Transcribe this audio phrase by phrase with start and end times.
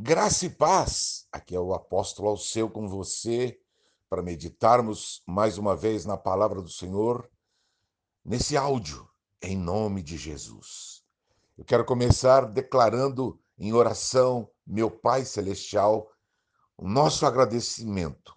[0.00, 1.26] Graça e paz.
[1.32, 3.58] Aqui é o apóstolo Alceu com você
[4.08, 7.28] para meditarmos mais uma vez na palavra do Senhor
[8.24, 9.10] nesse áudio
[9.42, 11.02] em nome de Jesus.
[11.56, 16.08] Eu quero começar declarando em oração, meu Pai celestial,
[16.76, 18.36] o nosso agradecimento.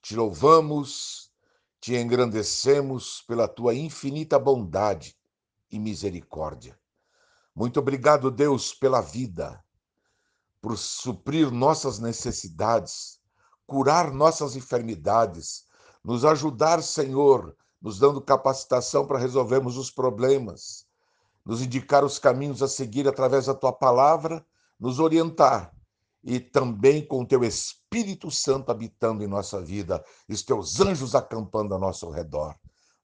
[0.00, 1.32] Te louvamos,
[1.80, 5.18] te engrandecemos pela tua infinita bondade
[5.72, 6.78] e misericórdia.
[7.52, 9.60] Muito obrigado, Deus, pela vida
[10.60, 13.18] por suprir nossas necessidades,
[13.66, 15.64] curar nossas enfermidades,
[16.04, 20.86] nos ajudar, Senhor, nos dando capacitação para resolvermos os problemas,
[21.44, 24.44] nos indicar os caminhos a seguir através da tua palavra,
[24.78, 25.72] nos orientar
[26.22, 31.14] e também com o teu Espírito Santo habitando em nossa vida, e os teus anjos
[31.14, 32.54] acampando ao nosso redor.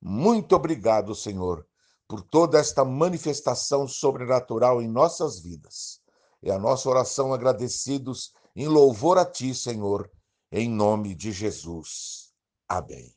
[0.01, 1.67] Muito obrigado, Senhor,
[2.07, 6.01] por toda esta manifestação sobrenatural em nossas vidas.
[6.43, 10.11] É a nossa oração agradecidos em louvor a Ti, Senhor,
[10.51, 12.33] em nome de Jesus.
[12.69, 13.15] Amém.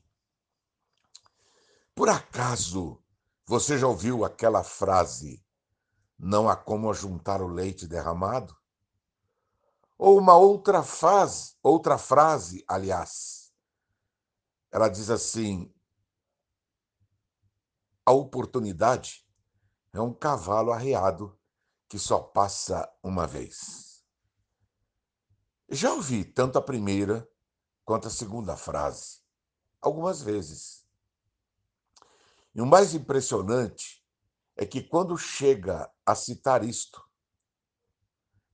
[1.96, 3.04] Por acaso
[3.46, 5.44] você já ouviu aquela frase:
[6.18, 8.56] não há como ajuntar o leite derramado?
[9.98, 13.54] Ou uma outra frase, outra frase, aliás.
[14.72, 15.74] Ela diz assim:
[18.06, 19.26] a oportunidade
[19.94, 21.39] é um cavalo arreado
[21.90, 24.06] que só passa uma vez.
[25.68, 27.28] Já ouvi tanto a primeira
[27.84, 29.22] quanto a segunda frase,
[29.82, 30.86] algumas vezes.
[32.54, 34.06] E o mais impressionante
[34.56, 37.04] é que quando chega a citar isto,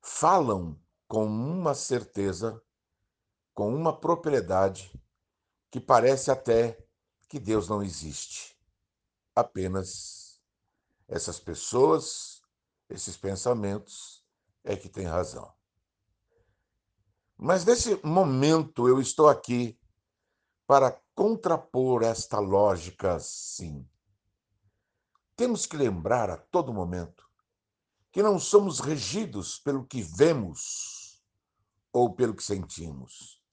[0.01, 2.61] falam com uma certeza,
[3.53, 4.91] com uma propriedade,
[5.69, 6.87] que parece até
[7.27, 8.57] que Deus não existe.
[9.35, 10.41] Apenas
[11.07, 12.34] essas pessoas
[12.89, 14.23] esses pensamentos,
[14.63, 15.51] é que tem razão.
[17.37, 19.79] Mas nesse momento eu estou aqui
[20.65, 23.87] para contrapor esta lógica, sim.
[25.35, 27.25] Temos que lembrar a todo momento
[28.11, 31.21] que não somos regidos pelo que vemos
[31.91, 33.43] ou pelo que sentimos.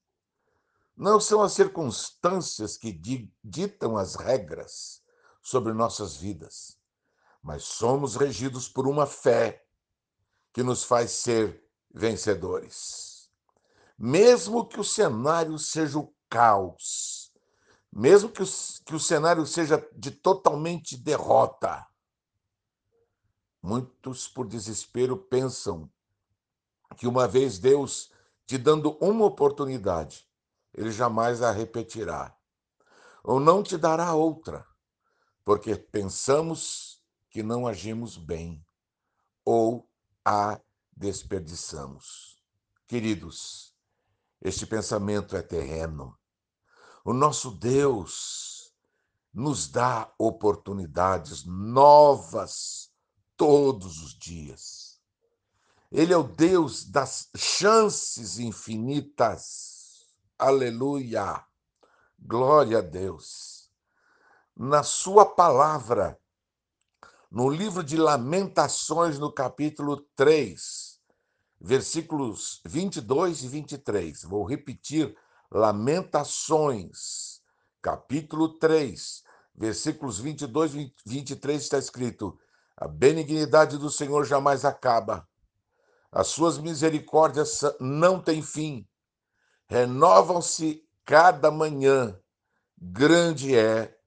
[0.97, 2.93] Não são as circunstâncias que
[3.43, 5.03] ditam as regras
[5.43, 6.82] sobre nossas vidas
[7.43, 9.67] mas somos regidos por uma fé
[10.53, 13.31] que nos faz ser vencedores.
[13.99, 17.33] Mesmo que o cenário seja o caos,
[17.93, 18.47] mesmo que o,
[18.87, 21.87] que o cenário seja de totalmente derrota,
[23.61, 25.91] muitos, por desespero, pensam
[26.97, 28.11] que uma vez Deus
[28.47, 30.27] te dando uma oportunidade,
[30.75, 32.37] ele jamais a repetirá,
[33.23, 34.67] ou não te dará outra,
[35.45, 36.92] porque pensamos
[37.33, 38.65] que não agimos bem
[39.43, 39.89] ou
[40.23, 40.61] a
[40.95, 42.41] desperdiçamos.
[42.87, 43.75] Queridos,
[44.39, 46.17] este pensamento é terreno.
[47.03, 48.75] O nosso Deus
[49.33, 52.93] nos dá oportunidades novas
[53.35, 55.01] todos os dias.
[55.91, 60.07] Ele é o Deus das chances infinitas.
[60.39, 61.43] Aleluia!
[62.19, 63.71] Glória a Deus.
[64.55, 66.22] Na Sua palavra,
[67.33, 71.01] no livro de Lamentações, no capítulo 3,
[71.59, 74.25] versículos 22 e 23.
[74.25, 75.17] Vou repetir:
[75.51, 77.41] Lamentações,
[77.81, 82.39] capítulo 3, versículos 22 e 23 está escrito:
[82.77, 85.27] A benignidade do Senhor jamais acaba,
[86.11, 88.87] as suas misericórdias não têm fim,
[89.67, 92.15] renovam-se cada manhã,
[92.77, 93.99] grande é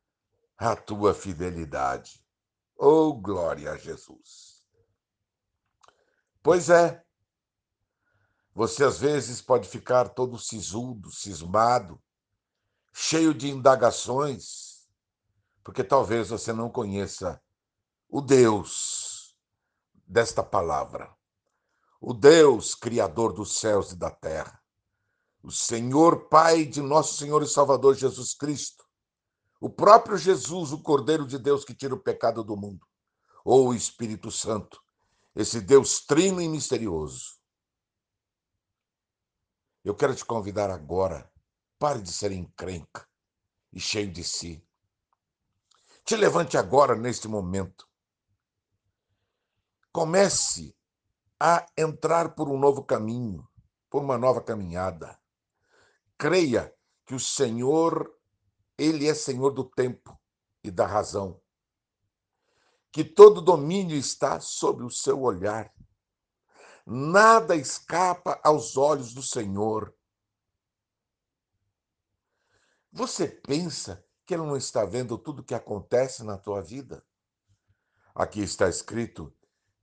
[0.59, 2.24] a tua fidelidade.
[2.87, 4.63] Oh, glória a Jesus!
[6.43, 7.03] Pois é,
[8.53, 11.99] você às vezes pode ficar todo sisudo, cismado,
[12.93, 14.87] cheio de indagações,
[15.63, 17.41] porque talvez você não conheça
[18.07, 19.35] o Deus
[20.05, 21.11] desta palavra,
[21.99, 24.61] o Deus Criador dos céus e da terra,
[25.41, 28.84] o Senhor Pai de nosso Senhor e Salvador Jesus Cristo,
[29.59, 32.85] o próprio Jesus, o Cordeiro de Deus que tira o pecado do mundo,
[33.43, 34.81] ou o Espírito Santo,
[35.35, 37.37] esse Deus trino e misterioso.
[39.83, 41.31] Eu quero te convidar agora,
[41.77, 43.07] pare de ser encrenca
[43.71, 44.65] e cheio de si.
[46.03, 47.87] Te levante agora, neste momento.
[49.91, 50.75] Comece
[51.39, 53.47] a entrar por um novo caminho,
[53.89, 55.19] por uma nova caminhada.
[56.17, 56.73] Creia
[57.05, 58.14] que o Senhor
[58.77, 60.17] ele é senhor do tempo
[60.63, 61.39] e da razão.
[62.91, 65.73] Que todo domínio está sob o seu olhar.
[66.85, 69.93] Nada escapa aos olhos do Senhor.
[72.91, 77.05] Você pensa que ele não está vendo tudo o que acontece na tua vida?
[78.13, 79.33] Aqui está escrito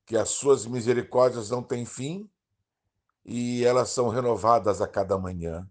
[0.07, 2.31] que as suas misericórdias não têm fim
[3.25, 5.71] e elas são renovadas a cada manhã.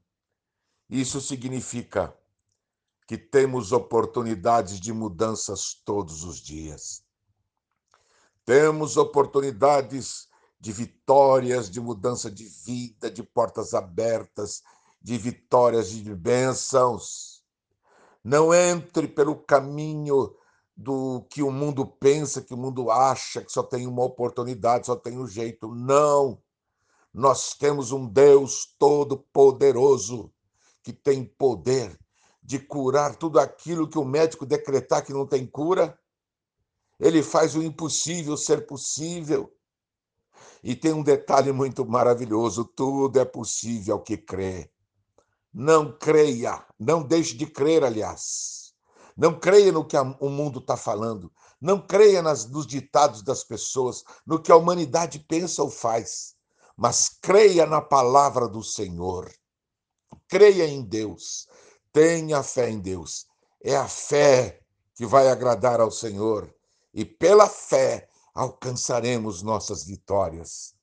[0.90, 2.16] Isso significa
[3.12, 7.04] que temos oportunidades de mudanças todos os dias.
[8.46, 14.64] Temos oportunidades de vitórias, de mudança de vida, de portas abertas,
[15.02, 17.44] de vitórias, de bênçãos.
[18.24, 20.34] Não entre pelo caminho
[20.74, 24.96] do que o mundo pensa, que o mundo acha, que só tem uma oportunidade, só
[24.96, 25.76] tem um jeito.
[25.76, 26.42] Não!
[27.14, 30.32] Nós temos um Deus todo-poderoso
[30.82, 32.00] que tem poder
[32.52, 35.98] de curar tudo aquilo que o médico decretar que não tem cura.
[37.00, 39.50] Ele faz o impossível ser possível.
[40.62, 44.70] E tem um detalhe muito maravilhoso: tudo é possível ao que crê.
[45.54, 48.74] Não creia, não deixe de crer, aliás.
[49.16, 51.32] Não creia no que o mundo está falando.
[51.60, 56.36] Não creia nas, nos ditados das pessoas, no que a humanidade pensa ou faz.
[56.76, 59.32] Mas creia na palavra do Senhor.
[60.28, 61.48] Creia em Deus.
[61.92, 63.26] Tenha fé em Deus.
[63.64, 64.62] É a fé
[64.96, 66.54] que vai agradar ao Senhor.
[66.94, 70.74] E pela fé alcançaremos nossas vitórias.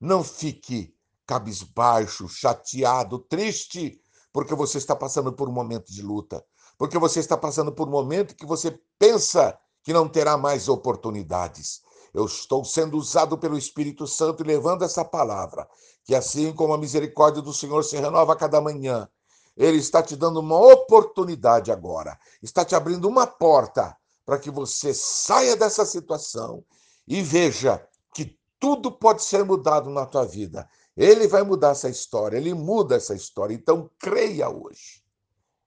[0.00, 0.94] Não fique
[1.26, 4.00] cabisbaixo, chateado, triste,
[4.32, 6.44] porque você está passando por um momento de luta,
[6.76, 11.82] porque você está passando por um momento que você pensa que não terá mais oportunidades.
[12.12, 15.68] Eu estou sendo usado pelo Espírito Santo e levando essa palavra,
[16.04, 19.08] que assim como a misericórdia do Senhor se renova a cada manhã,
[19.56, 24.92] ele está te dando uma oportunidade agora, está te abrindo uma porta para que você
[24.92, 26.64] saia dessa situação
[27.06, 30.68] e veja que tudo pode ser mudado na tua vida.
[30.96, 33.54] Ele vai mudar essa história, ele muda essa história.
[33.54, 35.04] Então creia hoje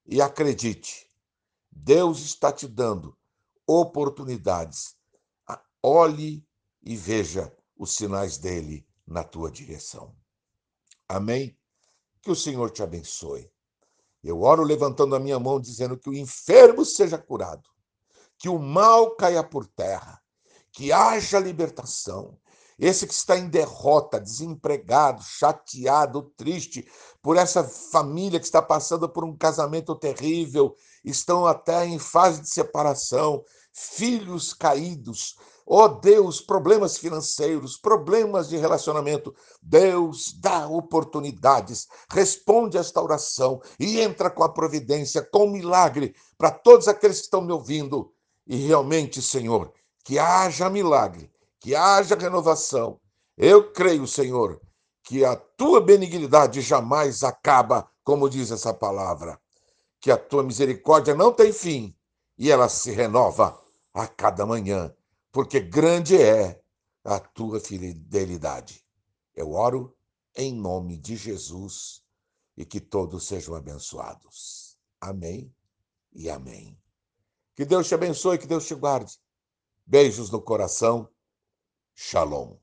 [0.06, 1.10] e acredite.
[1.72, 3.16] Deus está te dando
[3.66, 4.96] oportunidades.
[5.84, 6.46] Olhe
[6.82, 10.16] e veja os sinais dele na tua direção.
[11.08, 11.58] Amém?
[12.22, 13.50] Que o Senhor te abençoe.
[14.24, 17.70] Eu oro levantando a minha mão, dizendo que o enfermo seja curado,
[18.38, 20.22] que o mal caia por terra,
[20.72, 22.38] que haja libertação.
[22.80, 26.88] Esse que está em derrota, desempregado, chateado, triste,
[27.24, 32.50] por essa família que está passando por um casamento terrível, estão até em fase de
[32.50, 33.44] separação,
[33.74, 35.36] filhos caídos,
[35.70, 39.36] oh Deus, problemas financeiros, problemas de relacionamento.
[39.62, 46.50] Deus dá oportunidades, responde esta oração e entra com a providência, com o milagre para
[46.50, 48.14] todos aqueles que estão me ouvindo.
[48.48, 49.74] E realmente, Senhor,
[50.06, 51.30] que haja milagre,
[51.60, 52.98] que haja renovação.
[53.38, 54.62] Eu creio, Senhor,
[55.04, 59.38] que a tua benignidade jamais acaba, como diz essa palavra,
[60.00, 61.94] que a tua misericórdia não tem fim
[62.38, 63.60] e ela se renova
[63.94, 64.94] a cada manhã,
[65.38, 66.60] porque grande é
[67.04, 68.84] a tua fidelidade.
[69.36, 69.96] Eu oro
[70.36, 72.04] em nome de Jesus
[72.58, 74.80] e que todos sejam abençoados.
[75.00, 75.54] Amém
[76.12, 76.76] e amém.
[77.56, 79.16] Que Deus te abençoe, que Deus te guarde.
[79.86, 81.08] Beijos no coração.
[81.94, 82.58] Shalom.